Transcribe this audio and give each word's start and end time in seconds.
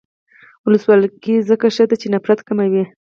ولسواکي 0.65 1.35
ځکه 1.49 1.65
ښه 1.75 1.83
ده 1.89 1.95
چې 2.01 2.07
نفرت 2.15 2.39
کموي. 2.47 2.83